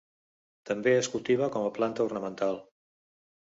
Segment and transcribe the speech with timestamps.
[0.69, 2.61] També es cultiva com a planta ornamental.